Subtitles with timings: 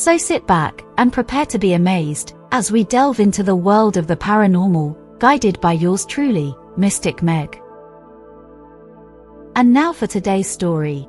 [0.00, 4.06] So sit back and prepare to be amazed as we delve into the world of
[4.06, 7.60] the paranormal, guided by yours truly, Mystic Meg.
[9.56, 11.06] And now for today's story.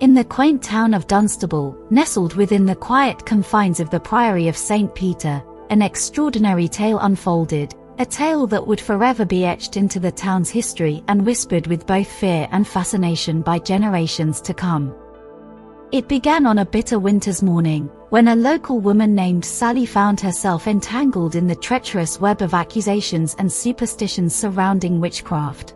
[0.00, 4.56] In the quaint town of Dunstable, nestled within the quiet confines of the Priory of
[4.56, 4.94] St.
[4.94, 10.48] Peter, an extraordinary tale unfolded, a tale that would forever be etched into the town's
[10.48, 14.94] history and whispered with both fear and fascination by generations to come.
[15.92, 20.68] It began on a bitter winter's morning, when a local woman named Sally found herself
[20.68, 25.74] entangled in the treacherous web of accusations and superstitions surrounding witchcraft.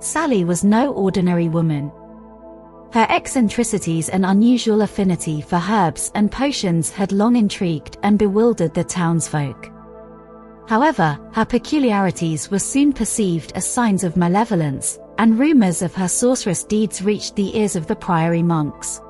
[0.00, 1.92] Sally was no ordinary woman.
[2.92, 8.82] Her eccentricities and unusual affinity for herbs and potions had long intrigued and bewildered the
[8.82, 9.70] townsfolk.
[10.66, 16.64] However, her peculiarities were soon perceived as signs of malevolence, and rumors of her sorcerous
[16.64, 19.00] deeds reached the ears of the priory monks.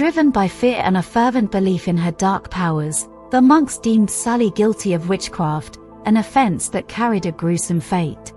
[0.00, 4.48] Driven by fear and a fervent belief in her dark powers, the monks deemed Sally
[4.52, 8.32] guilty of witchcraft, an offense that carried a gruesome fate.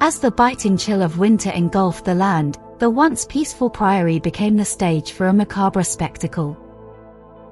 [0.00, 4.64] As the biting chill of winter engulfed the land, the once peaceful priory became the
[4.64, 6.56] stage for a macabre spectacle.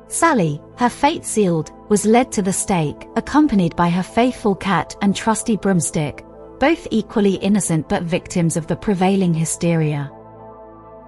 [0.06, 5.16] Sally, her fate sealed, was led to the stake, accompanied by her faithful cat and
[5.16, 6.25] trusty broomstick,
[6.60, 10.09] both equally innocent but victims of the prevailing hysteria.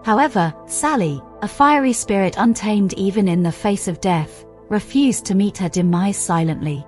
[0.02, 5.58] However, Sally, a fiery spirit untamed even in the face of death, refused to meet
[5.58, 6.86] her demise silently.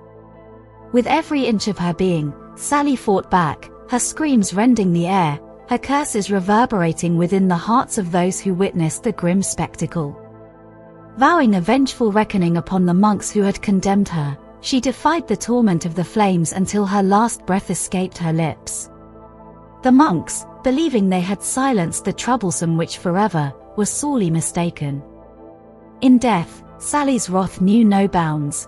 [0.91, 5.77] With every inch of her being, Sally fought back, her screams rending the air, her
[5.77, 10.19] curses reverberating within the hearts of those who witnessed the grim spectacle.
[11.17, 15.85] Vowing a vengeful reckoning upon the monks who had condemned her, she defied the torment
[15.85, 18.89] of the flames until her last breath escaped her lips.
[19.83, 25.03] The monks, believing they had silenced the troublesome witch forever, were sorely mistaken.
[26.01, 28.67] In death, Sally's wrath knew no bounds.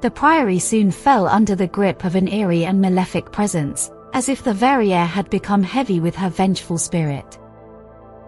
[0.00, 4.42] The priory soon fell under the grip of an eerie and malefic presence, as if
[4.42, 7.38] the very air had become heavy with her vengeful spirit.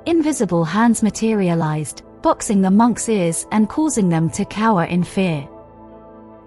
[0.06, 5.46] Invisible hands materialized, boxing the monks' ears and causing them to cower in fear.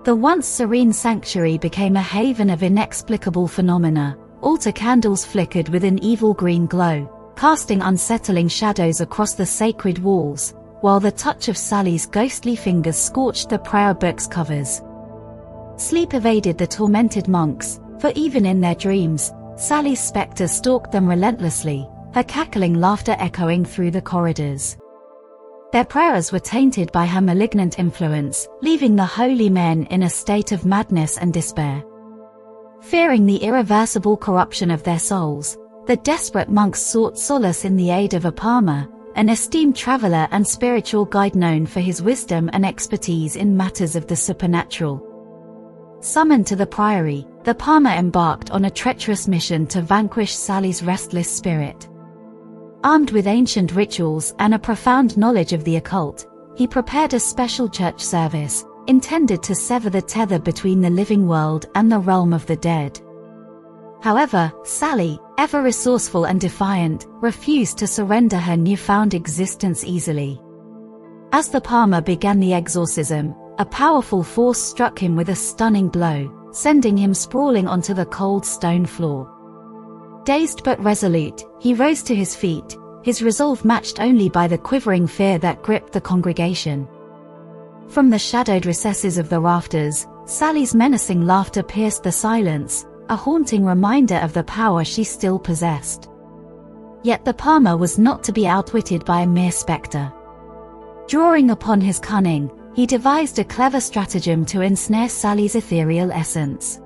[0.05, 6.03] The once serene sanctuary became a haven of inexplicable phenomena, altar candles flickered with an
[6.03, 12.05] evil green glow, casting unsettling shadows across the sacred walls, while the touch of Sally's
[12.05, 14.81] ghostly fingers scorched the prayer book's covers.
[15.77, 21.87] Sleep evaded the tormented monks, for even in their dreams, Sally's spectre stalked them relentlessly,
[22.13, 24.77] her cackling laughter echoing through the corridors.
[25.71, 30.51] Their prayers were tainted by her malignant influence, leaving the holy men in a state
[30.51, 31.83] of madness and despair.
[32.81, 38.13] Fearing the irreversible corruption of their souls, the desperate monks sought solace in the aid
[38.13, 43.35] of a palmer, an esteemed traveler and spiritual guide known for his wisdom and expertise
[43.35, 45.05] in matters of the supernatural.
[45.99, 51.29] Summoned to the priory, the palmer embarked on a treacherous mission to vanquish Sally's restless
[51.29, 51.89] spirit.
[52.83, 56.25] Armed with ancient rituals and a profound knowledge of the occult,
[56.55, 61.67] he prepared a special church service, intended to sever the tether between the living world
[61.75, 62.99] and the realm of the dead.
[64.01, 70.41] However, Sally, ever resourceful and defiant, refused to surrender her newfound existence easily.
[71.31, 76.49] As the palmer began the exorcism, a powerful force struck him with a stunning blow,
[76.51, 79.31] sending him sprawling onto the cold stone floor.
[80.25, 85.05] Dazed but resolute, he rose to his feet, his resolve matched only by the quivering
[85.05, 86.87] fear that gripped the congregation.
[87.89, 93.65] From the shadowed recesses of the rafters, Sally's menacing laughter pierced the silence, a haunting
[93.65, 96.07] reminder of the power she still possessed.
[97.01, 100.13] Yet the palmer was not to be outwitted by a mere spectre.
[101.07, 106.79] Drawing upon his cunning, he devised a clever stratagem to ensnare Sally's ethereal essence.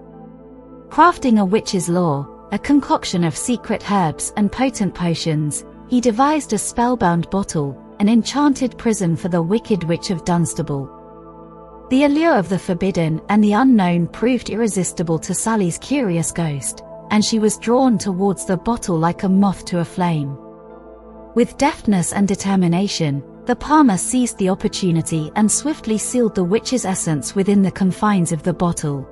[0.87, 6.57] Crafting a witch's lore, a concoction of secret herbs and potent potions, he devised a
[6.57, 11.87] spellbound bottle, an enchanted prison for the wicked witch of Dunstable.
[11.89, 17.23] The allure of the forbidden and the unknown proved irresistible to Sally's curious ghost, and
[17.23, 20.37] she was drawn towards the bottle like a moth to a flame.
[21.33, 27.35] With deftness and determination, the palmer seized the opportunity and swiftly sealed the witch's essence
[27.35, 29.07] within the confines of the bottle.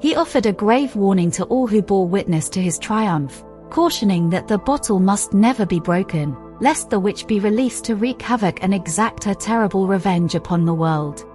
[0.00, 4.48] He offered a grave warning to all who bore witness to his triumph, cautioning that
[4.48, 8.72] the bottle must never be broken, lest the witch be released to wreak havoc and
[8.72, 11.26] exact her terrible revenge upon the world.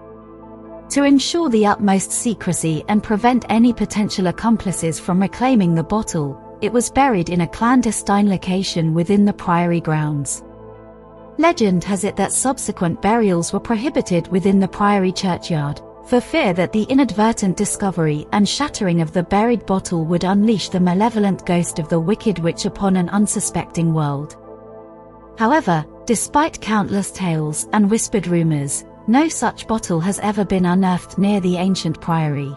[0.91, 6.71] To ensure the utmost secrecy and prevent any potential accomplices from reclaiming the bottle, it
[6.71, 10.43] was buried in a clandestine location within the priory grounds.
[11.37, 16.71] Legend has it that subsequent burials were prohibited within the priory churchyard, for fear that
[16.71, 21.89] the inadvertent discovery and shattering of the buried bottle would unleash the malevolent ghost of
[21.89, 24.37] the wicked witch upon an unsuspecting world.
[25.37, 31.39] However, despite countless tales and whispered rumors, no such bottle has ever been unearthed near
[31.39, 32.51] the ancient priory.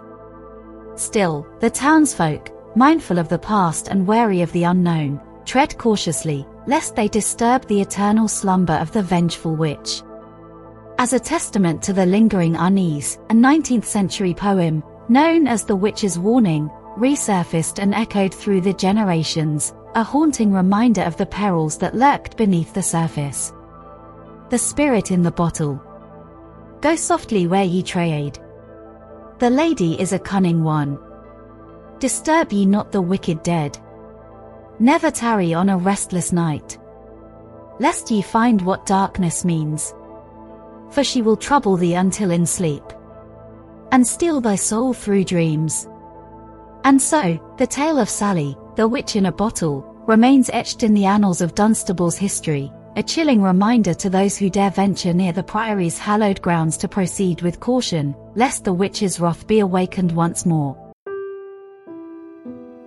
[0.97, 6.97] Still, the townsfolk, mindful of the past and wary of the unknown, tread cautiously, lest
[6.97, 10.03] they disturb the eternal slumber of the vengeful witch.
[10.99, 16.19] As a testament to the lingering unease, a 19th century poem, known as The Witch's
[16.19, 22.37] Warning, resurfaced and echoed through the generations, a haunting reminder of the perils that lurked
[22.37, 23.53] beneath the surface.
[24.51, 25.83] The spirit in the bottle.
[26.83, 28.39] Go softly where ye trade.
[29.39, 30.99] The lady is a cunning one.
[31.99, 33.79] Disturb ye not the wicked dead.
[34.79, 36.79] Never tarry on a restless night.
[37.79, 39.95] Lest ye find what darkness means.
[40.91, 42.85] For she will trouble thee until in sleep.
[43.93, 45.89] And steal thy soul through dreams.
[46.85, 51.05] And so, the tale of Sally, the witch in a bottle, remains etched in the
[51.05, 55.99] annals of Dunstable's history, a chilling reminder to those who dare venture near the priory's
[55.99, 60.77] hallowed grounds to proceed with caution, lest the witch's wrath be awakened once more.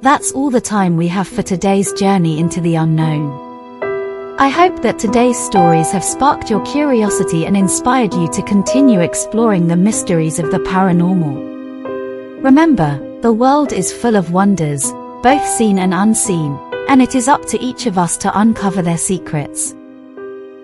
[0.02, 3.54] That's all the time we have for today's journey into the unknown.
[4.38, 9.68] I hope that today's stories have sparked your curiosity and inspired you to continue exploring
[9.68, 12.44] the mysteries of the paranormal.
[12.44, 14.92] Remember, the world is full of wonders,
[15.24, 16.60] both seen and unseen,
[16.90, 19.74] and it is up to each of us to uncover their secrets.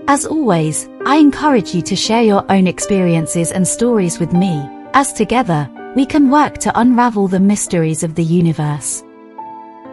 [0.09, 4.61] As always, I encourage you to share your own experiences and stories with me,
[4.93, 9.05] as together, we can work to unravel the mysteries of the universe.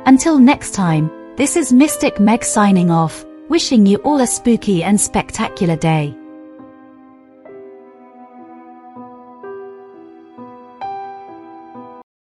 [0.07, 5.01] Until next time, this is Mystic Meg signing off, wishing you all a spooky and
[5.01, 6.17] spectacular day.